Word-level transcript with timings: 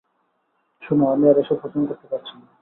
শোনো, 0.83 1.03
আমি 1.13 1.25
আর 1.29 1.37
এসব 1.37 1.57
হজম 1.63 1.83
করতে 1.85 2.05
পারছি 2.07 2.33
না। 2.39 2.45